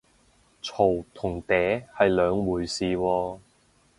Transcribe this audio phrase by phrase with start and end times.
[0.63, 3.39] 嘈同嗲係兩回事喎